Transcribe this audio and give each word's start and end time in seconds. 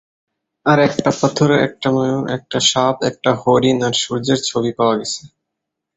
আর 0.65 0.77
একটা 0.79 1.09
পাথরে 1.19 1.55
একটা 1.67 1.87
ময়ূর, 1.95 2.25
একটা 2.31 2.57
সাপ, 2.71 2.95
একটা 3.03 3.31
হরিণ 3.41 3.77
আর 3.87 3.93
সূর্যের 4.01 4.39
ছবি 4.49 4.71
পাওয়া 4.77 4.95
গেছে। 4.99 5.21